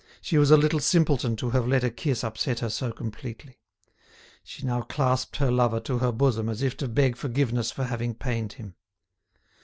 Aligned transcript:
She 0.19 0.39
was 0.39 0.49
a 0.49 0.57
little 0.57 0.79
simpleton 0.79 1.35
to 1.35 1.51
have 1.51 1.67
let 1.67 1.83
a 1.83 1.91
kiss 1.91 2.23
upset 2.23 2.61
her 2.61 2.71
so 2.71 2.91
completely. 2.91 3.59
She 4.43 4.65
now 4.65 4.81
clasped 4.81 5.35
her 5.35 5.51
lover 5.51 5.79
to 5.81 5.99
her 5.99 6.11
bosom 6.11 6.49
as 6.49 6.63
if 6.63 6.75
to 6.77 6.87
beg 6.87 7.15
forgiveness 7.15 7.69
for 7.71 7.83
having 7.83 8.15
pained 8.15 8.53
him. 8.53 8.73